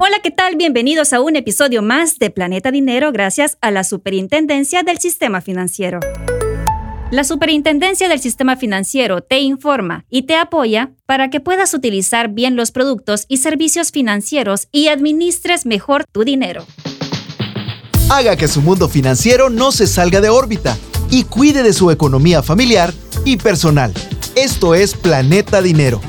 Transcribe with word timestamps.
Hola, 0.00 0.18
¿qué 0.22 0.30
tal? 0.30 0.54
Bienvenidos 0.54 1.12
a 1.12 1.20
un 1.20 1.34
episodio 1.34 1.82
más 1.82 2.20
de 2.20 2.30
Planeta 2.30 2.70
Dinero 2.70 3.10
gracias 3.10 3.58
a 3.60 3.72
la 3.72 3.82
Superintendencia 3.82 4.84
del 4.84 5.00
Sistema 5.00 5.40
Financiero. 5.40 5.98
La 7.10 7.24
Superintendencia 7.24 8.08
del 8.08 8.20
Sistema 8.20 8.54
Financiero 8.54 9.22
te 9.22 9.40
informa 9.40 10.04
y 10.08 10.22
te 10.22 10.36
apoya 10.36 10.92
para 11.04 11.30
que 11.30 11.40
puedas 11.40 11.74
utilizar 11.74 12.28
bien 12.28 12.54
los 12.54 12.70
productos 12.70 13.24
y 13.26 13.38
servicios 13.38 13.90
financieros 13.90 14.68
y 14.70 14.86
administres 14.86 15.66
mejor 15.66 16.04
tu 16.12 16.22
dinero. 16.22 16.64
Haga 18.08 18.36
que 18.36 18.46
su 18.46 18.62
mundo 18.62 18.88
financiero 18.88 19.50
no 19.50 19.72
se 19.72 19.88
salga 19.88 20.20
de 20.20 20.28
órbita 20.28 20.78
y 21.10 21.24
cuide 21.24 21.64
de 21.64 21.72
su 21.72 21.90
economía 21.90 22.44
familiar 22.44 22.94
y 23.24 23.36
personal. 23.36 23.92
Esto 24.36 24.76
es 24.76 24.94
Planeta 24.94 25.60
Dinero 25.60 26.00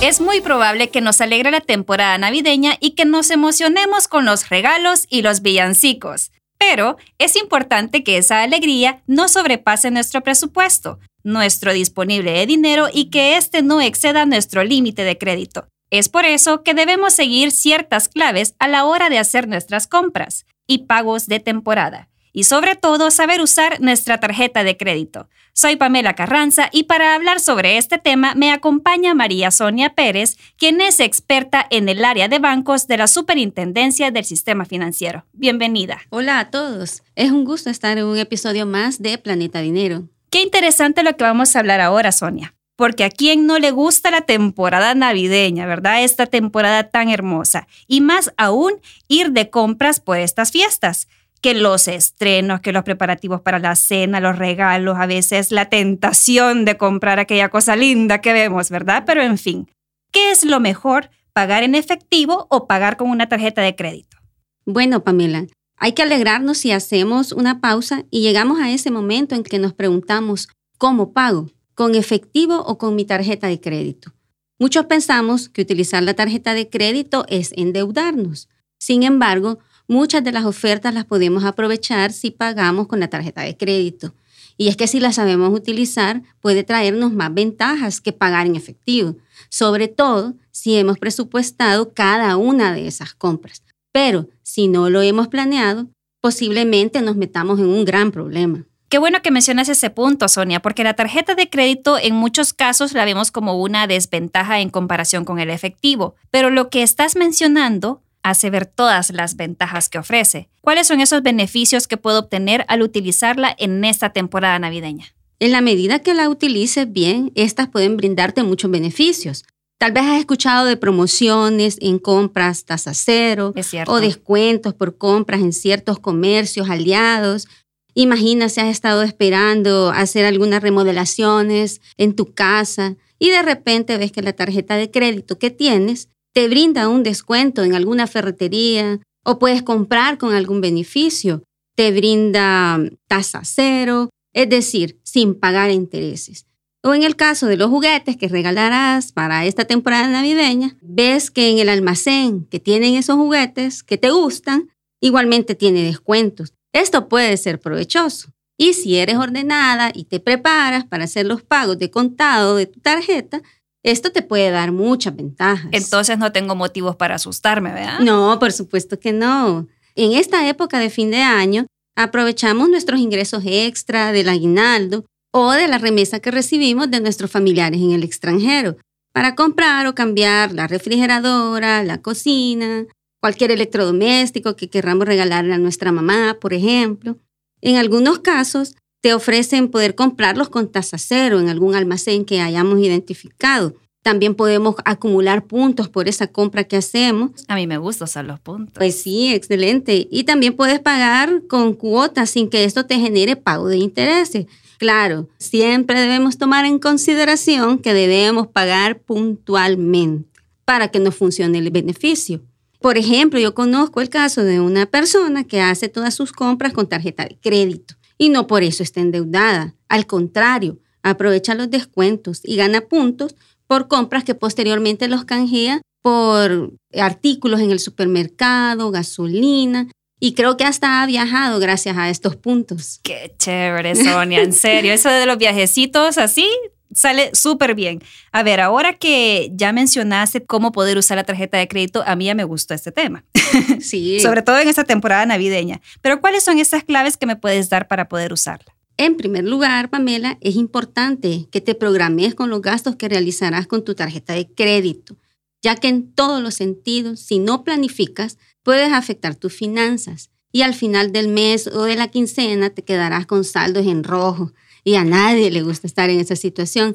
es 0.00 0.20
muy 0.20 0.40
probable 0.40 0.88
que 0.88 1.02
nos 1.02 1.20
alegre 1.20 1.50
la 1.50 1.60
temporada 1.60 2.16
navideña 2.16 2.76
y 2.80 2.92
que 2.92 3.04
nos 3.04 3.30
emocionemos 3.30 4.08
con 4.08 4.24
los 4.24 4.48
regalos 4.48 5.06
y 5.10 5.20
los 5.20 5.42
villancicos. 5.42 6.32
Pero 6.58 6.96
es 7.18 7.36
importante 7.36 8.02
que 8.02 8.16
esa 8.16 8.42
alegría 8.42 9.02
no 9.06 9.28
sobrepase 9.28 9.90
nuestro 9.90 10.22
presupuesto, 10.22 10.98
nuestro 11.22 11.74
disponible 11.74 12.32
de 12.32 12.46
dinero 12.46 12.88
y 12.92 13.10
que 13.10 13.36
éste 13.36 13.62
no 13.62 13.80
exceda 13.82 14.24
nuestro 14.24 14.64
límite 14.64 15.04
de 15.04 15.18
crédito. 15.18 15.68
Es 15.90 16.08
por 16.08 16.24
eso 16.24 16.62
que 16.62 16.72
debemos 16.72 17.12
seguir 17.12 17.50
ciertas 17.50 18.08
claves 18.08 18.54
a 18.58 18.68
la 18.68 18.86
hora 18.86 19.10
de 19.10 19.18
hacer 19.18 19.48
nuestras 19.48 19.86
compras 19.86 20.46
y 20.66 20.86
pagos 20.86 21.26
de 21.26 21.40
temporada 21.40 22.09
y 22.32 22.44
sobre 22.44 22.76
todo 22.76 23.10
saber 23.10 23.40
usar 23.40 23.80
nuestra 23.80 24.20
tarjeta 24.20 24.64
de 24.64 24.76
crédito. 24.76 25.28
Soy 25.52 25.76
Pamela 25.76 26.14
Carranza 26.14 26.68
y 26.72 26.84
para 26.84 27.14
hablar 27.14 27.40
sobre 27.40 27.76
este 27.76 27.98
tema 27.98 28.34
me 28.34 28.52
acompaña 28.52 29.14
María 29.14 29.50
Sonia 29.50 29.94
Pérez, 29.94 30.36
quien 30.56 30.80
es 30.80 31.00
experta 31.00 31.66
en 31.70 31.88
el 31.88 32.04
área 32.04 32.28
de 32.28 32.38
bancos 32.38 32.86
de 32.86 32.98
la 32.98 33.06
Superintendencia 33.06 34.10
del 34.10 34.24
Sistema 34.24 34.64
Financiero. 34.64 35.24
Bienvenida. 35.32 36.00
Hola 36.10 36.38
a 36.38 36.50
todos. 36.50 37.02
Es 37.16 37.30
un 37.30 37.44
gusto 37.44 37.70
estar 37.70 37.98
en 37.98 38.04
un 38.04 38.18
episodio 38.18 38.66
más 38.66 39.02
de 39.02 39.18
Planeta 39.18 39.60
Dinero. 39.60 40.08
Qué 40.30 40.42
interesante 40.42 41.02
lo 41.02 41.16
que 41.16 41.24
vamos 41.24 41.54
a 41.54 41.58
hablar 41.58 41.80
ahora, 41.80 42.12
Sonia. 42.12 42.54
Porque 42.76 43.04
a 43.04 43.10
quien 43.10 43.46
no 43.46 43.58
le 43.58 43.72
gusta 43.72 44.10
la 44.10 44.22
temporada 44.22 44.94
navideña, 44.94 45.66
¿verdad? 45.66 46.02
Esta 46.02 46.26
temporada 46.26 46.84
tan 46.84 47.10
hermosa. 47.10 47.66
Y 47.86 48.00
más 48.00 48.32
aún, 48.38 48.72
ir 49.06 49.32
de 49.32 49.50
compras 49.50 50.00
por 50.00 50.18
estas 50.18 50.50
fiestas 50.50 51.08
que 51.40 51.54
los 51.54 51.88
estrenos, 51.88 52.60
que 52.60 52.72
los 52.72 52.84
preparativos 52.84 53.40
para 53.40 53.58
la 53.58 53.76
cena, 53.76 54.20
los 54.20 54.38
regalos, 54.38 54.98
a 54.98 55.06
veces 55.06 55.52
la 55.52 55.70
tentación 55.70 56.64
de 56.64 56.76
comprar 56.76 57.18
aquella 57.18 57.48
cosa 57.48 57.76
linda 57.76 58.20
que 58.20 58.32
vemos, 58.32 58.70
¿verdad? 58.70 59.04
Pero 59.06 59.22
en 59.22 59.38
fin, 59.38 59.70
¿qué 60.12 60.30
es 60.30 60.44
lo 60.44 60.60
mejor, 60.60 61.10
pagar 61.32 61.62
en 61.62 61.74
efectivo 61.74 62.46
o 62.50 62.66
pagar 62.66 62.96
con 62.96 63.08
una 63.08 63.28
tarjeta 63.28 63.62
de 63.62 63.74
crédito? 63.74 64.18
Bueno, 64.66 65.02
Pamela, 65.02 65.46
hay 65.76 65.92
que 65.92 66.02
alegrarnos 66.02 66.58
si 66.58 66.72
hacemos 66.72 67.32
una 67.32 67.60
pausa 67.60 68.04
y 68.10 68.20
llegamos 68.20 68.60
a 68.60 68.70
ese 68.70 68.90
momento 68.90 69.34
en 69.34 69.42
que 69.42 69.58
nos 69.58 69.72
preguntamos, 69.72 70.48
¿cómo 70.76 71.12
pago? 71.12 71.50
¿Con 71.74 71.94
efectivo 71.94 72.58
o 72.58 72.76
con 72.76 72.94
mi 72.94 73.06
tarjeta 73.06 73.46
de 73.46 73.60
crédito? 73.60 74.12
Muchos 74.58 74.84
pensamos 74.84 75.48
que 75.48 75.62
utilizar 75.62 76.02
la 76.02 76.12
tarjeta 76.12 76.52
de 76.52 76.68
crédito 76.68 77.24
es 77.28 77.52
endeudarnos. 77.56 78.50
Sin 78.78 79.04
embargo, 79.04 79.58
Muchas 79.90 80.22
de 80.22 80.30
las 80.30 80.44
ofertas 80.44 80.94
las 80.94 81.04
podemos 81.04 81.42
aprovechar 81.42 82.12
si 82.12 82.30
pagamos 82.30 82.86
con 82.86 83.00
la 83.00 83.08
tarjeta 83.08 83.42
de 83.42 83.56
crédito. 83.56 84.14
Y 84.56 84.68
es 84.68 84.76
que 84.76 84.86
si 84.86 85.00
la 85.00 85.10
sabemos 85.10 85.52
utilizar, 85.52 86.22
puede 86.40 86.62
traernos 86.62 87.12
más 87.12 87.34
ventajas 87.34 88.00
que 88.00 88.12
pagar 88.12 88.46
en 88.46 88.54
efectivo, 88.54 89.16
sobre 89.48 89.88
todo 89.88 90.34
si 90.52 90.76
hemos 90.76 90.96
presupuestado 90.96 91.92
cada 91.92 92.36
una 92.36 92.72
de 92.72 92.86
esas 92.86 93.14
compras. 93.14 93.64
Pero 93.90 94.28
si 94.44 94.68
no 94.68 94.90
lo 94.90 95.02
hemos 95.02 95.26
planeado, 95.26 95.88
posiblemente 96.20 97.02
nos 97.02 97.16
metamos 97.16 97.58
en 97.58 97.66
un 97.66 97.84
gran 97.84 98.12
problema. 98.12 98.64
Qué 98.90 98.98
bueno 98.98 99.22
que 99.22 99.32
mencionas 99.32 99.68
ese 99.68 99.90
punto, 99.90 100.28
Sonia, 100.28 100.62
porque 100.62 100.84
la 100.84 100.94
tarjeta 100.94 101.34
de 101.34 101.50
crédito 101.50 101.98
en 101.98 102.14
muchos 102.14 102.52
casos 102.52 102.92
la 102.92 103.04
vemos 103.04 103.32
como 103.32 103.60
una 103.60 103.88
desventaja 103.88 104.60
en 104.60 104.70
comparación 104.70 105.24
con 105.24 105.40
el 105.40 105.50
efectivo, 105.50 106.14
pero 106.30 106.48
lo 106.48 106.70
que 106.70 106.84
estás 106.84 107.16
mencionando 107.16 108.02
hace 108.22 108.50
ver 108.50 108.66
todas 108.66 109.10
las 109.10 109.36
ventajas 109.36 109.88
que 109.88 109.98
ofrece. 109.98 110.48
¿Cuáles 110.60 110.86
son 110.86 111.00
esos 111.00 111.22
beneficios 111.22 111.88
que 111.88 111.96
puedo 111.96 112.20
obtener 112.20 112.64
al 112.68 112.82
utilizarla 112.82 113.54
en 113.58 113.84
esta 113.84 114.10
temporada 114.10 114.58
navideña? 114.58 115.06
En 115.38 115.52
la 115.52 115.62
medida 115.62 116.00
que 116.00 116.14
la 116.14 116.28
utilices 116.28 116.92
bien, 116.92 117.32
estas 117.34 117.68
pueden 117.68 117.96
brindarte 117.96 118.42
muchos 118.42 118.70
beneficios. 118.70 119.44
Tal 119.78 119.92
vez 119.92 120.04
has 120.04 120.18
escuchado 120.18 120.66
de 120.66 120.76
promociones 120.76 121.78
en 121.80 121.98
compras 121.98 122.66
tasa 122.66 122.92
cero 122.92 123.54
o 123.86 124.00
descuentos 124.00 124.74
por 124.74 124.98
compras 124.98 125.40
en 125.40 125.54
ciertos 125.54 125.98
comercios 125.98 126.68
aliados. 126.68 127.48
Imagina 127.94 128.50
si 128.50 128.60
has 128.60 128.68
estado 128.68 129.02
esperando 129.02 129.90
hacer 129.90 130.26
algunas 130.26 130.62
remodelaciones 130.62 131.80
en 131.96 132.14
tu 132.14 132.34
casa 132.34 132.96
y 133.18 133.30
de 133.30 133.40
repente 133.40 133.96
ves 133.96 134.12
que 134.12 134.20
la 134.20 134.34
tarjeta 134.34 134.76
de 134.76 134.90
crédito 134.90 135.38
que 135.38 135.50
tienes 135.50 136.10
te 136.32 136.48
brinda 136.48 136.88
un 136.88 137.02
descuento 137.02 137.64
en 137.64 137.74
alguna 137.74 138.06
ferretería 138.06 139.00
o 139.24 139.38
puedes 139.38 139.62
comprar 139.62 140.18
con 140.18 140.34
algún 140.34 140.60
beneficio, 140.60 141.42
te 141.76 141.90
brinda 141.92 142.78
tasa 143.06 143.42
cero, 143.44 144.10
es 144.32 144.48
decir, 144.48 145.00
sin 145.02 145.34
pagar 145.34 145.70
intereses. 145.70 146.46
O 146.82 146.94
en 146.94 147.02
el 147.02 147.16
caso 147.16 147.46
de 147.46 147.56
los 147.56 147.68
juguetes 147.68 148.16
que 148.16 148.28
regalarás 148.28 149.12
para 149.12 149.44
esta 149.44 149.66
temporada 149.66 150.08
navideña, 150.08 150.76
ves 150.80 151.30
que 151.30 151.50
en 151.50 151.58
el 151.58 151.68
almacén 151.68 152.46
que 152.46 152.58
tienen 152.58 152.94
esos 152.94 153.16
juguetes 153.16 153.82
que 153.82 153.98
te 153.98 154.10
gustan, 154.10 154.70
igualmente 155.00 155.54
tiene 155.54 155.82
descuentos. 155.82 156.54
Esto 156.72 157.08
puede 157.08 157.36
ser 157.36 157.60
provechoso. 157.60 158.30
Y 158.56 158.74
si 158.74 158.96
eres 158.96 159.16
ordenada 159.16 159.90
y 159.94 160.04
te 160.04 160.20
preparas 160.20 160.84
para 160.84 161.04
hacer 161.04 161.26
los 161.26 161.42
pagos 161.42 161.78
de 161.78 161.90
contado 161.90 162.56
de 162.56 162.66
tu 162.66 162.80
tarjeta, 162.80 163.42
esto 163.82 164.12
te 164.12 164.22
puede 164.22 164.50
dar 164.50 164.72
muchas 164.72 165.16
ventajas. 165.16 165.68
Entonces 165.72 166.18
no 166.18 166.32
tengo 166.32 166.54
motivos 166.54 166.96
para 166.96 167.14
asustarme, 167.14 167.72
¿verdad? 167.72 168.00
No, 168.00 168.38
por 168.38 168.52
supuesto 168.52 168.98
que 168.98 169.12
no. 169.12 169.68
En 169.94 170.12
esta 170.12 170.48
época 170.48 170.78
de 170.78 170.90
fin 170.90 171.10
de 171.10 171.22
año, 171.22 171.66
aprovechamos 171.96 172.68
nuestros 172.68 173.00
ingresos 173.00 173.42
extra 173.46 174.12
del 174.12 174.28
aguinaldo 174.28 175.04
o 175.32 175.52
de 175.52 175.68
la 175.68 175.78
remesa 175.78 176.20
que 176.20 176.30
recibimos 176.30 176.90
de 176.90 177.00
nuestros 177.00 177.30
familiares 177.30 177.80
en 177.80 177.92
el 177.92 178.04
extranjero 178.04 178.76
para 179.12 179.34
comprar 179.34 179.86
o 179.86 179.94
cambiar 179.94 180.52
la 180.52 180.66
refrigeradora, 180.66 181.82
la 181.82 182.00
cocina, 182.00 182.86
cualquier 183.20 183.50
electrodoméstico 183.50 184.56
que 184.56 184.68
querramos 184.68 185.06
regalarle 185.06 185.54
a 185.54 185.58
nuestra 185.58 185.92
mamá, 185.92 186.38
por 186.40 186.54
ejemplo. 186.54 187.18
En 187.60 187.76
algunos 187.76 188.20
casos, 188.20 188.76
te 189.00 189.14
ofrecen 189.14 189.68
poder 189.68 189.94
comprarlos 189.94 190.48
con 190.48 190.70
tasa 190.70 190.98
cero 190.98 191.40
en 191.40 191.48
algún 191.48 191.74
almacén 191.74 192.24
que 192.24 192.40
hayamos 192.40 192.78
identificado. 192.80 193.74
También 194.02 194.34
podemos 194.34 194.76
acumular 194.84 195.46
puntos 195.46 195.88
por 195.88 196.08
esa 196.08 196.26
compra 196.26 196.64
que 196.64 196.76
hacemos. 196.76 197.32
A 197.48 197.54
mí 197.54 197.66
me 197.66 197.76
gusta 197.76 198.04
usar 198.04 198.24
los 198.24 198.40
puntos. 198.40 198.74
Pues 198.74 199.00
sí, 199.02 199.34
excelente. 199.34 200.08
Y 200.10 200.24
también 200.24 200.56
puedes 200.56 200.80
pagar 200.80 201.42
con 201.48 201.74
cuotas 201.74 202.30
sin 202.30 202.48
que 202.48 202.64
esto 202.64 202.86
te 202.86 202.98
genere 202.98 203.36
pago 203.36 203.68
de 203.68 203.76
intereses. 203.76 204.46
Claro, 204.78 205.28
siempre 205.38 206.00
debemos 206.00 206.38
tomar 206.38 206.64
en 206.64 206.78
consideración 206.78 207.78
que 207.78 207.92
debemos 207.92 208.48
pagar 208.48 209.00
puntualmente 209.00 210.30
para 210.64 210.88
que 210.88 210.98
nos 210.98 211.14
funcione 211.14 211.58
el 211.58 211.70
beneficio. 211.70 212.40
Por 212.80 212.96
ejemplo, 212.96 213.38
yo 213.38 213.54
conozco 213.54 214.00
el 214.00 214.08
caso 214.08 214.42
de 214.42 214.60
una 214.60 214.86
persona 214.86 215.44
que 215.44 215.60
hace 215.60 215.90
todas 215.90 216.14
sus 216.14 216.32
compras 216.32 216.72
con 216.72 216.88
tarjeta 216.88 217.24
de 217.24 217.36
crédito 217.38 217.99
y 218.20 218.28
no 218.28 218.46
por 218.46 218.62
eso 218.62 218.82
está 218.82 219.00
endeudada. 219.00 219.74
Al 219.88 220.06
contrario, 220.06 220.78
aprovecha 221.02 221.54
los 221.54 221.70
descuentos 221.70 222.42
y 222.44 222.56
gana 222.56 222.82
puntos 222.82 223.34
por 223.66 223.88
compras 223.88 224.24
que 224.24 224.34
posteriormente 224.34 225.08
los 225.08 225.24
canjea 225.24 225.80
por 226.02 226.74
artículos 226.98 227.60
en 227.60 227.70
el 227.70 227.80
supermercado, 227.80 228.90
gasolina, 228.90 229.88
y 230.20 230.34
creo 230.34 230.58
que 230.58 230.64
hasta 230.64 231.02
ha 231.02 231.06
viajado 231.06 231.60
gracias 231.60 231.96
a 231.96 232.10
estos 232.10 232.36
puntos. 232.36 233.00
Qué 233.02 233.34
chévere, 233.38 233.96
Sonia, 233.96 234.42
en 234.42 234.52
serio. 234.52 234.92
Eso 234.92 235.08
de 235.08 235.24
los 235.24 235.38
viajecitos 235.38 236.18
así 236.18 236.46
sale 236.92 237.30
súper 237.32 237.74
bien. 237.74 238.02
A 238.32 238.42
ver, 238.42 238.60
ahora 238.60 238.98
que 238.98 239.50
ya 239.54 239.72
mencionaste 239.72 240.44
cómo 240.44 240.72
poder 240.72 240.98
usar 240.98 241.16
la 241.16 241.24
tarjeta 241.24 241.56
de 241.56 241.68
crédito, 241.68 242.04
a 242.06 242.16
mí 242.16 242.26
ya 242.26 242.34
me 242.34 242.44
gustó 242.44 242.74
este 242.74 242.92
tema. 242.92 243.24
Sí. 243.80 244.20
Sobre 244.20 244.42
todo 244.42 244.58
en 244.58 244.68
esta 244.68 244.84
temporada 244.84 245.24
navideña. 245.26 245.80
Pero 246.02 246.20
¿cuáles 246.20 246.44
son 246.44 246.58
esas 246.58 246.84
claves 246.84 247.16
que 247.16 247.26
me 247.26 247.36
puedes 247.36 247.70
dar 247.70 247.88
para 247.88 248.08
poder 248.08 248.32
usarla? 248.32 248.74
En 248.96 249.16
primer 249.16 249.44
lugar, 249.44 249.88
Pamela, 249.88 250.36
es 250.40 250.56
importante 250.56 251.48
que 251.50 251.60
te 251.60 251.74
programes 251.74 252.34
con 252.34 252.50
los 252.50 252.60
gastos 252.60 252.96
que 252.96 253.08
realizarás 253.08 253.66
con 253.66 253.84
tu 253.84 253.94
tarjeta 253.94 254.34
de 254.34 254.48
crédito, 254.48 255.16
ya 255.62 255.76
que 255.76 255.88
en 255.88 256.12
todos 256.12 256.42
los 256.42 256.54
sentidos, 256.54 257.20
si 257.20 257.38
no 257.38 257.64
planificas, 257.64 258.36
puedes 258.62 258.92
afectar 258.92 259.34
tus 259.36 259.54
finanzas 259.54 260.30
y 260.52 260.62
al 260.62 260.74
final 260.74 261.12
del 261.12 261.28
mes 261.28 261.66
o 261.66 261.84
de 261.84 261.96
la 261.96 262.08
quincena 262.08 262.70
te 262.70 262.82
quedarás 262.82 263.24
con 263.24 263.44
saldos 263.44 263.86
en 263.86 264.04
rojo 264.04 264.52
y 264.84 264.94
a 264.94 265.04
nadie 265.04 265.50
le 265.50 265.62
gusta 265.62 265.86
estar 265.86 266.10
en 266.10 266.20
esa 266.20 266.36
situación. 266.36 266.94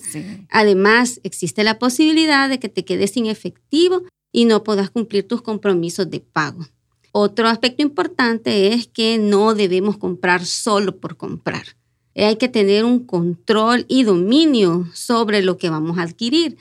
Además, 0.50 1.20
existe 1.24 1.64
la 1.64 1.80
posibilidad 1.80 2.50
de 2.50 2.60
que 2.60 2.70
te 2.70 2.86
quedes 2.86 3.12
sin 3.12 3.28
efectivo 3.28 4.04
y 4.36 4.44
no 4.44 4.64
puedas 4.64 4.90
cumplir 4.90 5.26
tus 5.26 5.42
compromisos 5.42 6.10
de 6.10 6.20
pago. 6.20 6.68
Otro 7.14 7.48
aspecto 7.48 7.82
importante 7.82 8.74
es 8.74 8.86
que 8.86 9.18
no 9.18 9.56
debemos 9.56 9.98
comprar 9.98 10.46
solo 10.46 10.98
por 10.98 11.16
comprar. 11.16 11.64
Hay 12.18 12.36
que 12.36 12.50
tener 12.50 12.84
un 12.84 13.06
control 13.06 13.86
y 13.88 14.04
dominio 14.04 14.90
sobre 14.94 15.42
lo 15.42 15.58
que 15.58 15.70
vamos 15.70 15.98
a 15.98 16.02
adquirir, 16.02 16.58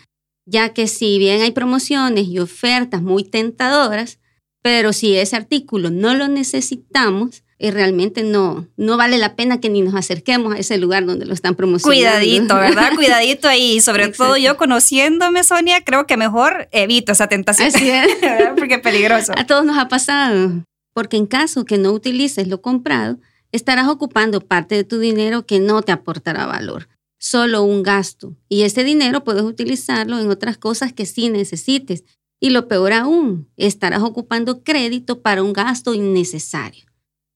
ya 0.47 0.73
que 0.73 0.87
si 0.87 1.19
bien 1.19 1.43
hay 1.43 1.50
promociones 1.50 2.29
y 2.29 2.38
ofertas 2.38 3.03
muy 3.03 3.25
tentadoras, 3.25 4.20
pero 4.62 4.93
si 4.93 5.17
ese 5.17 5.35
artículo 5.35 5.91
no 5.91 6.15
lo 6.15 6.29
necesitamos, 6.29 7.43
y 7.59 7.71
realmente 7.71 8.23
no, 8.23 8.67
no 8.77 8.97
vale 8.97 9.19
la 9.19 9.37
pena 9.37 9.61
que 9.61 9.71
ni 9.71 9.81
nos 9.81 9.95
acerquemos 9.95 10.55
a 10.55 10.59
ese 10.59 10.77
lugar 10.77 11.06
donde 11.06 11.25
lo 11.25 11.33
están 11.33 11.55
promocionando. 11.55 12.11
Cuidadito, 12.11 12.55
¿verdad? 12.56 12.93
Cuidadito 12.95 13.49
ahí. 13.49 13.81
Sobre 13.81 14.09
todo 14.09 14.37
yo 14.37 14.56
conociéndome, 14.56 15.45
Sonia, 15.45 15.83
creo 15.85 16.06
que 16.06 16.17
mejor 16.17 16.69
evito 16.73 17.12
esa 17.12 17.29
tentación. 17.29 17.69
Así 17.69 17.89
es. 17.89 18.09
Porque 18.56 18.75
es 18.75 18.81
peligroso. 18.81 19.33
A 19.37 19.47
todos 19.47 19.65
nos 19.65 19.79
ha 19.79 19.89
pasado. 19.89 20.65
Porque 20.93 21.17
en 21.17 21.27
caso 21.27 21.65
que 21.65 21.79
no 21.79 21.93
utilices 21.93 22.49
lo 22.49 22.61
comprado, 22.61 23.19
estarás 23.53 23.89
ocupando 23.89 24.41
parte 24.41 24.75
de 24.75 24.85
tu 24.85 24.99
dinero 24.99 25.47
que 25.47 25.61
no 25.61 25.83
te 25.83 25.93
aportará 25.93 26.47
valor. 26.47 26.89
Solo 27.19 27.62
un 27.62 27.83
gasto. 27.83 28.37
Y 28.49 28.62
ese 28.62 28.85
dinero 28.85 29.25
puedes 29.25 29.43
utilizarlo 29.43 30.19
en 30.19 30.29
otras 30.29 30.59
cosas 30.59 30.93
que 30.93 31.06
sí 31.06 31.31
necesites. 31.31 32.05
Y 32.41 32.51
lo 32.51 32.69
peor 32.69 32.93
aún, 32.93 33.49
estarás 33.56 34.03
ocupando 34.03 34.62
crédito 34.62 35.23
para 35.23 35.43
un 35.43 35.53
gasto 35.53 35.95
innecesario. 35.95 36.85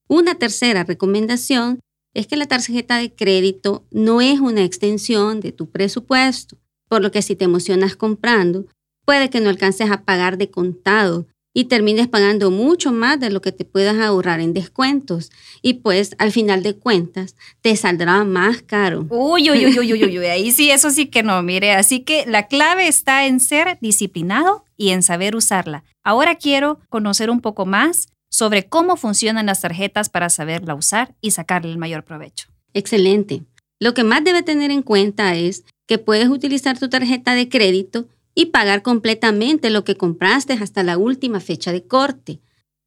Una 0.08 0.34
tercera 0.34 0.84
recomendación 0.84 1.80
es 2.14 2.26
que 2.26 2.36
la 2.36 2.46
tarjeta 2.46 2.96
de 2.96 3.14
crédito 3.14 3.86
no 3.90 4.20
es 4.20 4.40
una 4.40 4.64
extensión 4.64 5.40
de 5.40 5.52
tu 5.52 5.70
presupuesto, 5.70 6.56
por 6.88 7.02
lo 7.02 7.12
que 7.12 7.22
si 7.22 7.36
te 7.36 7.44
emocionas 7.44 7.94
comprando, 7.94 8.66
puede 9.04 9.28
que 9.28 9.40
no 9.40 9.50
alcances 9.50 9.90
a 9.90 10.02
pagar 10.04 10.38
de 10.38 10.50
contado 10.50 11.26
y 11.54 11.64
termines 11.64 12.08
pagando 12.08 12.50
mucho 12.50 12.92
más 12.92 13.18
de 13.20 13.30
lo 13.30 13.42
que 13.42 13.52
te 13.52 13.64
puedas 13.64 13.96
ahorrar 13.98 14.40
en 14.40 14.54
descuentos. 14.54 15.30
Y 15.60 15.74
pues 15.74 16.14
al 16.18 16.30
final 16.30 16.62
de 16.62 16.76
cuentas 16.76 17.34
te 17.62 17.74
saldrá 17.76 18.24
más 18.24 18.62
caro. 18.62 19.06
Uy, 19.10 19.50
uy, 19.50 19.66
uy, 19.66 19.78
uy, 19.78 19.92
uy, 19.92 20.18
uy, 20.18 20.26
ahí 20.26 20.52
sí, 20.52 20.70
eso 20.70 20.90
sí 20.90 21.06
que 21.06 21.22
no, 21.22 21.42
mire. 21.42 21.72
Así 21.72 22.00
que 22.00 22.24
la 22.26 22.46
clave 22.46 22.86
está 22.86 23.26
en 23.26 23.40
ser 23.40 23.76
disciplinado 23.80 24.64
y 24.76 24.90
en 24.90 25.02
saber 25.02 25.34
usarla. 25.34 25.84
Ahora 26.04 26.36
quiero 26.36 26.78
conocer 26.88 27.28
un 27.28 27.40
poco 27.40 27.66
más 27.66 28.08
sobre 28.38 28.68
cómo 28.68 28.96
funcionan 28.96 29.46
las 29.46 29.62
tarjetas 29.62 30.10
para 30.10 30.30
saberla 30.30 30.76
usar 30.76 31.12
y 31.20 31.32
sacarle 31.32 31.72
el 31.72 31.78
mayor 31.78 32.04
provecho. 32.04 32.46
Excelente. 32.72 33.42
Lo 33.80 33.94
que 33.94 34.04
más 34.04 34.22
debe 34.22 34.44
tener 34.44 34.70
en 34.70 34.82
cuenta 34.82 35.34
es 35.34 35.64
que 35.88 35.98
puedes 35.98 36.28
utilizar 36.28 36.78
tu 36.78 36.88
tarjeta 36.88 37.34
de 37.34 37.48
crédito 37.48 38.06
y 38.36 38.46
pagar 38.46 38.82
completamente 38.82 39.70
lo 39.70 39.82
que 39.82 39.96
compraste 39.96 40.52
hasta 40.52 40.84
la 40.84 40.98
última 40.98 41.40
fecha 41.40 41.72
de 41.72 41.82
corte. 41.82 42.38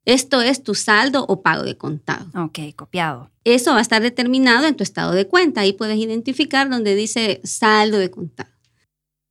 Esto 0.05 0.41
es 0.41 0.63
tu 0.63 0.73
saldo 0.73 1.25
o 1.27 1.41
pago 1.41 1.63
de 1.63 1.75
contado. 1.75 2.27
Ok, 2.41 2.59
copiado. 2.73 3.29
Eso 3.43 3.73
va 3.73 3.79
a 3.79 3.81
estar 3.81 4.01
determinado 4.01 4.67
en 4.67 4.77
tu 4.77 4.83
estado 4.83 5.11
de 5.11 5.27
cuenta. 5.27 5.61
Ahí 5.61 5.73
puedes 5.73 5.97
identificar 5.97 6.69
donde 6.69 6.95
dice 6.95 7.41
saldo 7.43 7.97
de 7.97 8.09
contado. 8.09 8.49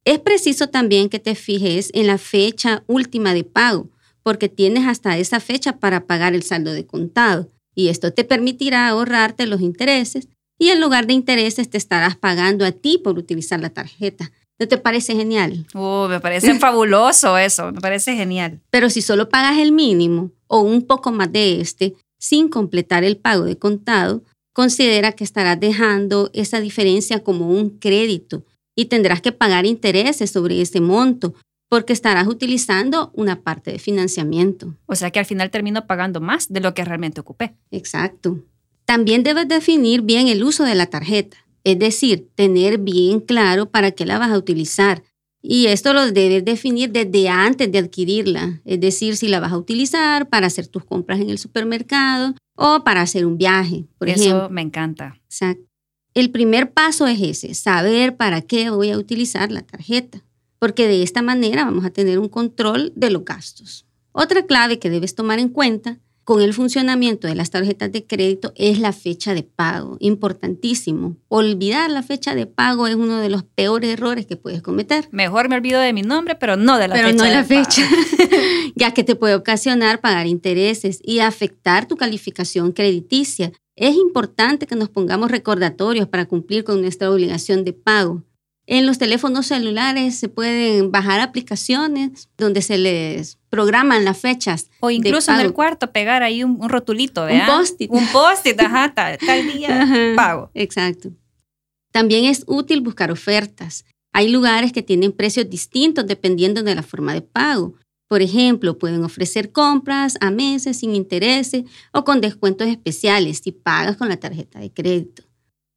Es 0.05 0.19
preciso 0.19 0.69
también 0.69 1.09
que 1.09 1.19
te 1.19 1.35
fijes 1.35 1.89
en 1.95 2.07
la 2.07 2.19
fecha 2.19 2.85
última 2.89 3.33
de 3.33 3.45
pago 3.45 3.89
porque 4.23 4.49
tienes 4.49 4.87
hasta 4.87 5.19
esa 5.19 5.41
fecha 5.41 5.79
para 5.79 6.07
pagar 6.07 6.35
el 6.35 6.43
saldo 6.43 6.73
de 6.73 6.87
contado 6.87 7.51
y 7.75 7.89
esto 7.89 8.13
te 8.13 8.25
permitirá 8.25 8.89
ahorrarte 8.89 9.47
los 9.47 9.61
intereses 9.61 10.29
y 10.59 10.69
en 10.69 10.81
lugar 10.81 11.07
de 11.07 11.15
intereses 11.15 11.71
te 11.71 11.79
estarás 11.79 12.17
pagando 12.17 12.65
a 12.65 12.73
ti 12.73 12.99
por 13.03 13.19
utilizar 13.19 13.61
la 13.61 13.71
tarjeta. 13.71 14.31
¿No 14.59 14.69
te 14.69 14.77
parece 14.77 15.15
genial? 15.15 15.67
Oh, 15.75 16.07
me 16.07 16.21
parece 16.21 16.55
fabuloso 16.59 17.39
eso, 17.39 17.73
me 17.73 17.81
parece 17.81 18.15
genial. 18.15 18.61
Pero 18.71 18.91
si 18.91 19.01
solo 19.01 19.31
pagas 19.31 19.59
el 19.59 19.73
mínimo 19.73 20.33
o 20.49 20.61
un 20.61 20.87
poco 20.87 21.13
más 21.13 21.33
de 21.33 21.61
este 21.61 21.95
sin 22.19 22.51
completar 22.51 23.03
el 23.03 23.17
pago 23.17 23.45
de 23.45 23.57
contado, 23.57 24.23
considera 24.53 25.13
que 25.13 25.25
estarás 25.25 25.59
dejando 25.59 26.29
esa 26.35 26.61
diferencia 26.61 27.25
como 27.25 27.49
un 27.49 27.71
crédito 27.71 28.45
y 28.77 28.87
tendrás 28.87 29.23
que 29.23 29.33
pagar 29.33 29.65
intereses 29.65 30.31
sobre 30.31 30.61
ese 30.61 30.81
monto, 30.81 31.35
porque 31.71 31.93
estarás 31.93 32.27
utilizando 32.27 33.13
una 33.15 33.43
parte 33.43 33.71
de 33.71 33.79
financiamiento. 33.79 34.75
O 34.87 34.97
sea 34.97 35.13
que 35.13 35.21
al 35.21 35.25
final 35.25 35.51
termino 35.51 35.87
pagando 35.87 36.21
más 36.21 36.53
de 36.53 36.61
lo 36.61 36.75
que 36.75 36.85
realmente 36.85 37.21
ocupé. 37.21 37.55
Exacto. 37.71 38.41
También 38.85 39.23
debes 39.23 39.47
definir 39.47 40.03
bien 40.03 40.27
el 40.27 40.43
uso 40.43 40.65
de 40.65 40.75
la 40.75 40.87
tarjeta, 40.87 41.37
es 41.63 41.79
decir, 41.79 42.29
tener 42.35 42.79
bien 42.79 43.21
claro 43.21 43.71
para 43.71 43.93
qué 43.93 44.05
la 44.05 44.19
vas 44.19 44.33
a 44.33 44.37
utilizar. 44.37 45.05
Y 45.43 45.67
esto 45.67 45.95
lo 45.95 46.11
debes 46.11 46.45
definir 46.45 46.91
desde 46.91 47.29
antes 47.29 47.71
de 47.71 47.79
adquirirla, 47.79 48.61
es 48.65 48.81
decir, 48.81 49.17
si 49.17 49.29
la 49.29 49.39
vas 49.39 49.53
a 49.53 49.59
utilizar 49.59 50.29
para 50.29 50.49
hacer 50.49 50.67
tus 50.67 50.85
compras 50.85 51.21
en 51.21 51.31
el 51.31 51.39
supermercado 51.39 52.35
o 52.57 52.83
para 52.83 53.03
hacer 53.03 53.25
un 53.25 53.39
viaje, 53.39 53.87
por 53.97 54.09
Eso 54.09 54.49
me 54.51 54.61
encanta. 54.61 55.21
Exacto. 55.27 55.63
El 56.15 56.31
primer 56.31 56.73
paso 56.73 57.07
es 57.07 57.21
ese, 57.23 57.55
saber 57.55 58.17
para 58.17 58.43
qué 58.43 58.71
voy 58.71 58.91
a 58.91 58.99
utilizar 58.99 59.53
la 59.53 59.63
tarjeta 59.63 60.25
porque 60.61 60.87
de 60.87 61.03
esta 61.03 61.23
manera 61.23 61.65
vamos 61.65 61.85
a 61.85 61.91
tener 61.91 62.21
un 62.21 62.29
control 62.29 62.93
de 62.95 63.11
los 63.11 63.25
gastos. 63.25 63.87
Otra 64.13 64.47
clave 64.47 64.79
que 64.79 64.91
debes 64.91 65.17
tomar 65.17 65.41
en 65.41 65.49
cuenta 65.49 65.99
con 66.31 66.43
el 66.43 66.55
funcionamiento 66.55 67.27
de 67.27 67.35
las 67.35 67.51
tarjetas 67.51 67.91
de 67.91 68.07
crédito 68.07 68.53
es 68.55 68.79
la 68.79 68.93
fecha 68.93 69.35
de 69.35 69.43
pago, 69.43 69.97
importantísimo. 69.99 71.17
Olvidar 71.27 71.91
la 71.91 72.05
fecha 72.05 72.37
de 72.37 72.47
pago 72.47 72.87
es 72.87 72.95
uno 72.95 73.19
de 73.19 73.31
los 73.31 73.43
peores 73.43 73.91
errores 73.91 74.27
que 74.27 74.37
puedes 74.37 74.63
cometer. 74.63 75.09
Mejor 75.11 75.49
me 75.49 75.57
olvido 75.57 75.81
de 75.81 75.93
mi 75.93 76.03
nombre, 76.03 76.37
pero 76.37 76.57
no 76.57 76.79
de 76.79 76.87
la 76.87 76.95
pero 76.95 77.09
fecha. 77.09 77.25
Pero 77.25 77.31
no 77.31 77.37
de 77.37 77.43
la 77.43 77.45
fecha, 77.45 77.83
ya 78.77 78.95
que 78.95 79.03
te 79.03 79.17
puede 79.17 79.35
ocasionar 79.35 80.01
pagar 80.01 80.29
intereses 80.29 81.01
y 81.03 81.19
afectar 81.19 81.89
tu 81.89 81.97
calificación 81.97 82.71
crediticia. 82.71 83.51
Es 83.75 83.97
importante 83.97 84.67
que 84.67 84.77
nos 84.77 84.91
pongamos 84.91 85.31
recordatorios 85.31 86.07
para 86.07 86.27
cumplir 86.27 86.63
con 86.65 86.81
nuestra 86.81 87.11
obligación 87.11 87.65
de 87.65 87.73
pago. 87.73 88.23
En 88.71 88.87
los 88.87 88.99
teléfonos 88.99 89.49
celulares 89.49 90.15
se 90.17 90.29
pueden 90.29 90.93
bajar 90.93 91.19
aplicaciones 91.19 92.29
donde 92.39 92.63
se 92.63 92.79
les 92.79 93.37
programan 93.49 94.05
las 94.05 94.19
fechas. 94.19 94.71
O 94.79 94.93
incluso 94.93 95.33
en 95.33 95.41
el 95.41 95.53
cuarto 95.53 95.91
pegar 95.91 96.23
ahí 96.23 96.45
un, 96.45 96.69
rotulito, 96.69 97.25
¿verdad? 97.25 97.49
Un 97.49 97.57
post-it. 97.57 97.91
Un 97.91 98.07
post-it, 98.07 98.61
ajá, 98.61 98.95
tal, 98.95 99.19
día 99.53 100.13
pago. 100.17 100.53
Exacto. 100.55 101.11
También 101.91 102.27
es 102.27 102.45
útil 102.47 102.81
buscar 102.81 103.11
ofertas. 103.11 103.85
Hay 104.13 104.29
lugares 104.29 104.73
que 104.73 104.83
tienen 104.83 105.11
precios 105.11 105.51
distintos 105.51 106.07
dependiendo 106.07 106.63
de 106.63 106.77
la 106.77 106.85
forma 106.85 107.13
de 107.13 107.23
pago. 107.23 107.75
Por 108.07 108.23
ejemplo, 108.23 108.79
pueden 108.79 109.03
ofrecer 109.03 109.51
compras 109.51 110.17
a 110.21 110.31
meses 110.31 110.79
sin 110.79 110.95
intereses 110.95 111.65
o 111.93 112.05
con 112.05 112.21
descuentos 112.21 112.69
especiales 112.69 113.41
si 113.43 113.51
pagas 113.51 113.97
con 113.97 114.09
la 114.09 114.19
tarjeta 114.19 114.61
de 114.61 114.71
crédito. 114.73 115.25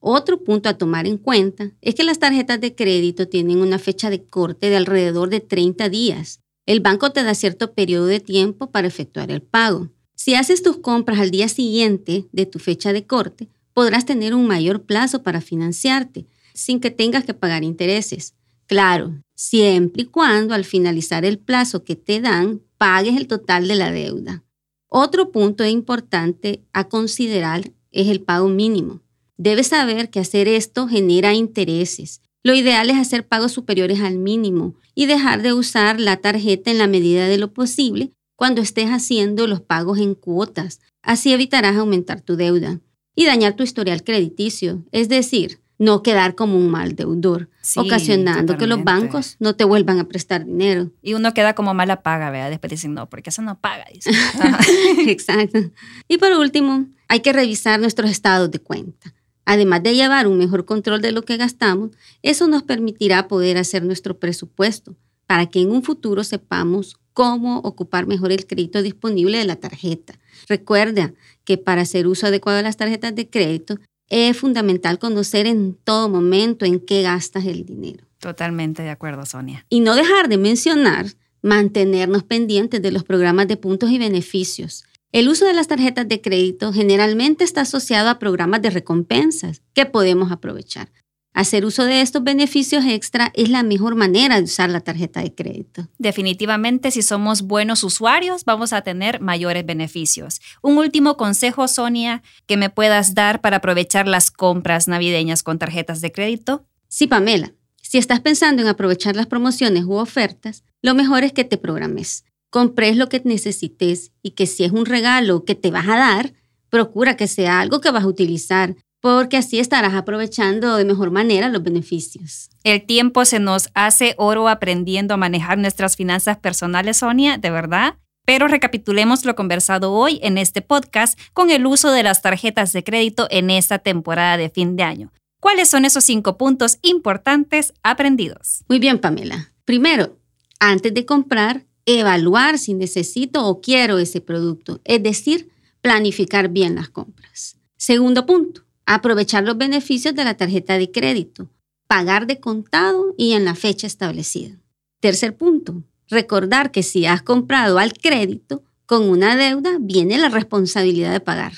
Otro 0.06 0.44
punto 0.44 0.68
a 0.68 0.78
tomar 0.78 1.08
en 1.08 1.18
cuenta 1.18 1.72
es 1.80 1.96
que 1.96 2.04
las 2.04 2.20
tarjetas 2.20 2.60
de 2.60 2.76
crédito 2.76 3.30
tienen 3.30 3.60
una 3.60 3.80
fecha 3.80 4.10
de 4.10 4.22
corte 4.22 4.70
de 4.70 4.76
alrededor 4.76 5.30
de 5.30 5.40
30 5.40 5.88
días. 5.88 6.42
El 6.66 6.82
banco 6.82 7.12
te 7.12 7.24
da 7.24 7.34
cierto 7.34 7.72
periodo 7.72 8.08
de 8.08 8.20
tiempo 8.20 8.70
para 8.70 8.86
efectuar 8.86 9.32
el 9.32 9.42
pago. 9.42 9.92
Si 10.14 10.36
haces 10.36 10.62
tus 10.62 10.76
compras 10.80 11.20
al 11.20 11.32
día 11.32 11.48
siguiente 11.48 12.26
de 12.34 12.46
tu 12.46 12.60
fecha 12.60 12.92
de 12.92 13.08
corte, 13.08 13.48
podrás 13.74 14.06
tener 14.06 14.36
un 14.36 14.46
mayor 14.46 14.82
plazo 14.82 15.24
para 15.24 15.40
financiarte 15.40 16.26
sin 16.54 16.82
que 16.82 16.92
tengas 16.92 17.24
que 17.24 17.34
pagar 17.34 17.64
intereses. 17.64 18.34
Claro, 18.68 19.22
siempre 19.36 20.02
y 20.02 20.08
cuando 20.08 20.54
al 20.54 20.66
finalizar 20.66 21.24
el 21.24 21.40
plazo 21.40 21.86
que 21.86 21.96
te 21.96 22.20
dan 22.20 22.62
pagues 22.78 23.16
el 23.16 23.28
total 23.28 23.70
de 23.70 23.76
la 23.76 23.90
deuda. 23.90 24.44
Otro 24.90 25.32
punto 25.32 25.64
importante 25.64 26.62
a 26.74 26.90
considerar 26.90 27.72
es 27.92 28.10
el 28.10 28.20
pago 28.20 28.50
mínimo. 28.50 29.00
Debes 29.38 29.68
saber 29.68 30.10
que 30.10 30.20
hacer 30.20 30.48
esto 30.48 30.88
genera 30.88 31.34
intereses. 31.34 32.22
Lo 32.44 32.54
ideal 32.54 32.90
es 32.90 32.98
hacer 32.98 33.28
pagos 33.28 33.54
superiores 33.54 34.02
al 34.02 34.18
mínimo 34.18 34.76
y 34.96 35.06
dejar 35.06 35.42
de 35.42 35.54
usar 35.54 36.00
la 36.00 36.18
tarjeta 36.18 36.72
en 36.72 36.78
la 36.78 36.88
medida 36.88 37.28
de 37.28 37.38
lo 37.38 37.54
posible 37.54 38.12
cuando 38.36 38.62
estés 38.62 38.90
haciendo 38.90 39.48
los 39.48 39.62
pagos 39.62 40.00
en 40.00 40.16
cuotas. 40.16 40.82
Así 41.02 41.32
evitarás 41.32 41.78
aumentar 41.78 42.22
tu 42.22 42.36
deuda 42.36 42.80
y 43.16 43.26
dañar 43.26 43.56
tu 43.56 43.64
historial 43.64 44.04
crediticio, 44.04 44.84
es 44.92 45.08
decir, 45.08 45.60
no 45.78 46.04
quedar 46.04 46.36
como 46.36 46.58
un 46.58 46.70
mal 46.70 46.96
deudor, 46.96 47.50
ocasionando 47.76 48.58
que 48.58 48.68
los 48.68 48.84
bancos 48.84 49.36
no 49.40 49.56
te 49.56 49.64
vuelvan 49.64 50.00
a 50.00 50.08
prestar 50.08 50.46
dinero. 50.46 50.92
Y 51.02 51.14
uno 51.14 51.34
queda 51.34 51.56
como 51.56 51.74
mala 51.74 52.02
paga, 52.04 52.30
¿verdad? 52.30 52.50
Después 52.50 52.72
dicen, 52.72 52.94
no, 52.94 53.10
porque 53.10 53.30
eso 53.30 53.42
no 53.42 53.60
paga. 53.60 53.86
Exacto. 55.08 55.60
Y 56.08 56.18
por 56.18 56.32
último, 56.34 56.88
hay 57.08 57.20
que 57.22 57.34
revisar 57.34 57.80
nuestros 57.80 58.12
estados 58.12 58.52
de 58.52 58.60
cuenta. 58.60 59.14
Además 59.46 59.84
de 59.84 59.96
llevar 59.96 60.28
un 60.28 60.38
mejor 60.38 60.66
control 60.66 61.02
de 61.02 61.12
lo 61.12 61.24
que 61.24 61.38
gastamos, 61.38 61.92
eso 62.22 62.48
nos 62.48 62.64
permitirá 62.64 63.28
poder 63.28 63.58
hacer 63.58 63.84
nuestro 63.84 64.18
presupuesto 64.18 64.96
para 65.28 65.48
que 65.48 65.62
en 65.62 65.72
un 65.72 65.84
futuro 65.84 66.24
sepamos 66.24 66.98
cómo 67.14 67.60
ocupar 67.60 68.08
mejor 68.08 68.32
el 68.32 68.46
crédito 68.46 68.82
disponible 68.82 69.38
de 69.38 69.46
la 69.46 69.56
tarjeta. 69.56 70.16
Recuerda 70.48 71.14
que 71.44 71.58
para 71.58 71.82
hacer 71.82 72.08
uso 72.08 72.28
adecuado 72.28 72.58
de 72.58 72.64
las 72.64 72.78
tarjetas 72.78 73.16
de 73.16 73.30
crédito 73.30 73.78
es 74.10 74.38
fundamental 74.38 75.00
conocer 75.00 75.48
en 75.48 75.76
todo 75.76 76.10
momento 76.10 76.66
en 76.66 76.80
qué 76.80 77.02
gastas 77.02 77.46
el 77.46 77.66
dinero. 77.66 78.06
Totalmente 78.20 78.84
de 78.84 78.90
acuerdo, 78.90 79.26
Sonia. 79.26 79.66
Y 79.70 79.80
no 79.80 79.96
dejar 79.96 80.30
de 80.30 80.38
mencionar 80.38 81.08
mantenernos 81.42 82.24
pendientes 82.24 82.82
de 82.82 82.92
los 82.92 83.04
programas 83.04 83.48
de 83.48 83.58
puntos 83.58 83.92
y 83.92 83.98
beneficios. 83.98 84.86
El 85.14 85.30
uso 85.30 85.46
de 85.46 85.54
las 85.54 85.68
tarjetas 85.68 86.08
de 86.08 86.22
crédito 86.22 86.74
generalmente 86.74 87.44
está 87.44 87.62
asociado 87.62 88.10
a 88.10 88.18
programas 88.18 88.64
de 88.64 88.72
recompensas 88.72 89.62
que 89.76 89.86
podemos 89.86 90.32
aprovechar. 90.32 90.92
Hacer 91.36 91.66
uso 91.66 91.86
de 91.86 92.02
estos 92.02 92.24
beneficios 92.24 92.84
extra 92.84 93.32
es 93.36 93.50
la 93.50 93.62
mejor 93.62 93.94
manera 93.94 94.38
de 94.38 94.46
usar 94.46 94.72
la 94.72 94.82
tarjeta 94.82 95.22
de 95.22 95.36
crédito. 95.36 95.88
Definitivamente, 96.00 96.90
si 96.90 97.04
somos 97.04 97.44
buenos 97.44 97.84
usuarios, 97.84 98.44
vamos 98.44 98.74
a 98.74 98.82
tener 98.82 99.22
mayores 99.22 99.64
beneficios. 99.64 100.42
Un 100.64 100.80
último 100.80 101.16
consejo, 101.16 101.68
Sonia, 101.68 102.24
que 102.48 102.58
me 102.58 102.72
puedas 102.72 103.14
dar 103.14 103.40
para 103.40 103.58
aprovechar 103.58 104.08
las 104.08 104.32
compras 104.32 104.88
navideñas 104.88 105.44
con 105.44 105.60
tarjetas 105.60 106.02
de 106.02 106.12
crédito. 106.12 106.66
Sí, 106.88 107.06
Pamela. 107.06 107.54
Si 107.84 108.00
estás 108.00 108.20
pensando 108.20 108.64
en 108.64 108.68
aprovechar 108.68 109.16
las 109.16 109.28
promociones 109.28 109.84
u 109.84 109.94
ofertas, 109.94 110.64
lo 110.82 110.96
mejor 110.96 111.24
es 111.24 111.34
que 111.34 111.44
te 111.44 111.60
programes. 111.60 112.26
Compres 112.54 112.98
lo 112.98 113.10
que 113.10 113.20
necesites 113.26 114.12
y 114.22 114.32
que 114.36 114.46
si 114.46 114.64
es 114.64 114.72
un 114.72 114.86
regalo 114.86 115.44
que 115.44 115.56
te 115.56 115.72
vas 115.72 115.88
a 115.88 115.98
dar, 115.98 116.34
procura 116.70 117.18
que 117.18 117.26
sea 117.26 117.60
algo 117.60 117.82
que 117.82 117.90
vas 117.90 118.04
a 118.04 118.08
utilizar 118.08 118.76
porque 119.02 119.38
así 119.38 119.58
estarás 119.58 119.96
aprovechando 119.96 120.76
de 120.76 120.86
mejor 120.86 121.10
manera 121.10 121.50
los 121.50 121.64
beneficios. 121.64 122.52
El 122.64 122.86
tiempo 122.86 123.26
se 123.26 123.40
nos 123.40 123.70
hace 123.74 124.14
oro 124.20 124.48
aprendiendo 124.48 125.16
a 125.16 125.18
manejar 125.18 125.58
nuestras 125.58 125.96
finanzas 125.96 126.38
personales, 126.38 126.98
Sonia, 126.98 127.40
de 127.40 127.50
verdad. 127.50 127.96
Pero 128.24 128.48
recapitulemos 128.48 129.26
lo 129.26 129.34
conversado 129.34 129.92
hoy 129.92 130.20
en 130.22 130.38
este 130.38 130.62
podcast 130.62 131.20
con 131.34 131.50
el 131.50 131.66
uso 131.66 131.92
de 131.92 132.04
las 132.04 132.22
tarjetas 132.22 132.72
de 132.72 132.84
crédito 132.84 133.26
en 133.32 133.50
esta 133.50 133.80
temporada 133.80 134.38
de 134.38 134.52
fin 134.52 134.76
de 134.76 134.84
año. 134.84 135.12
¿Cuáles 135.40 135.72
son 135.72 135.86
esos 135.86 136.04
cinco 136.04 136.38
puntos 136.38 136.78
importantes 136.84 137.74
aprendidos? 137.82 138.64
Muy 138.70 138.78
bien, 138.78 139.00
Pamela. 139.00 139.52
Primero, 139.66 140.20
antes 140.60 140.94
de 140.94 141.04
comprar, 141.08 141.66
evaluar 141.86 142.58
si 142.58 142.74
necesito 142.74 143.46
o 143.46 143.62
quiero 143.62 143.98
ese 143.98 144.22
producto, 144.22 144.82
es 144.84 145.02
decir, 145.04 145.50
planificar 145.82 146.50
bien 146.50 146.76
las 146.76 146.90
compras. 146.90 147.58
Segundo 147.78 148.26
punto, 148.26 148.64
aprovechar 148.86 149.44
los 149.44 149.58
beneficios 149.58 150.16
de 150.16 150.24
la 150.24 150.36
tarjeta 150.36 150.78
de 150.78 150.92
crédito, 150.92 151.50
pagar 151.88 152.28
de 152.28 152.40
contado 152.40 153.14
y 153.18 153.34
en 153.34 153.46
la 153.46 153.56
fecha 153.56 153.88
establecida. 153.88 154.58
Tercer 155.00 155.36
punto, 155.36 155.84
recordar 156.08 156.72
que 156.72 156.84
si 156.84 157.06
has 157.06 157.22
comprado 157.22 157.78
al 157.80 157.94
crédito, 157.94 158.64
con 158.86 159.10
una 159.10 159.36
deuda 159.36 159.78
viene 159.80 160.18
la 160.18 160.30
responsabilidad 160.30 161.12
de 161.12 161.20
pagar. 161.20 161.54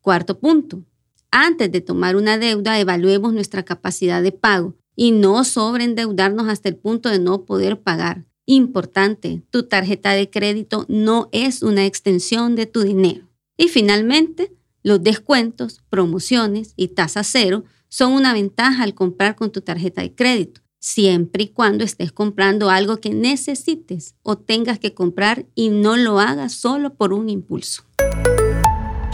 Cuarto 0.00 0.38
punto, 0.38 0.82
antes 1.30 1.70
de 1.70 1.80
tomar 1.80 2.16
una 2.16 2.38
deuda, 2.38 2.78
evaluemos 2.78 3.34
nuestra 3.34 3.64
capacidad 3.64 4.22
de 4.22 4.32
pago 4.32 4.74
y 4.94 5.12
no 5.12 5.44
sobreendeudarnos 5.44 6.48
hasta 6.48 6.68
el 6.68 6.76
punto 6.76 7.10
de 7.10 7.18
no 7.18 7.44
poder 7.44 7.80
pagar. 7.80 8.24
Importante, 8.46 9.42
tu 9.50 9.64
tarjeta 9.64 10.12
de 10.12 10.30
crédito 10.30 10.86
no 10.88 11.28
es 11.32 11.64
una 11.64 11.84
extensión 11.84 12.54
de 12.54 12.66
tu 12.66 12.82
dinero. 12.82 13.28
Y 13.56 13.68
finalmente, 13.68 14.52
los 14.84 15.02
descuentos, 15.02 15.82
promociones 15.90 16.72
y 16.76 16.88
tasa 16.88 17.24
cero 17.24 17.64
son 17.88 18.12
una 18.12 18.32
ventaja 18.32 18.84
al 18.84 18.94
comprar 18.94 19.34
con 19.34 19.50
tu 19.50 19.62
tarjeta 19.62 20.02
de 20.02 20.14
crédito, 20.14 20.60
siempre 20.78 21.44
y 21.44 21.48
cuando 21.48 21.82
estés 21.82 22.12
comprando 22.12 22.70
algo 22.70 22.98
que 22.98 23.10
necesites 23.10 24.14
o 24.22 24.38
tengas 24.38 24.78
que 24.78 24.94
comprar 24.94 25.46
y 25.56 25.70
no 25.70 25.96
lo 25.96 26.20
hagas 26.20 26.52
solo 26.52 26.94
por 26.94 27.12
un 27.12 27.28
impulso. 27.28 27.85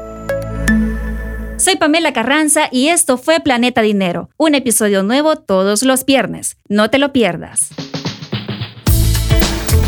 Soy 1.58 1.76
Pamela 1.76 2.12
Carranza 2.12 2.68
y 2.70 2.88
esto 2.88 3.16
fue 3.16 3.40
Planeta 3.40 3.80
Dinero, 3.80 4.28
un 4.36 4.54
episodio 4.54 5.02
nuevo 5.02 5.36
todos 5.36 5.82
los 5.84 6.04
viernes. 6.04 6.58
No 6.68 6.90
te 6.90 6.98
lo 6.98 7.14
pierdas. 7.14 7.70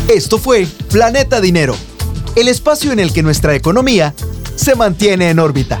Esto 0.07 0.39
fue 0.39 0.65
Planeta 0.91 1.39
Dinero, 1.39 1.75
el 2.35 2.47
espacio 2.47 2.91
en 2.91 2.99
el 2.99 3.13
que 3.13 3.21
nuestra 3.21 3.53
economía 3.53 4.15
se 4.55 4.73
mantiene 4.73 5.29
en 5.29 5.37
órbita. 5.37 5.79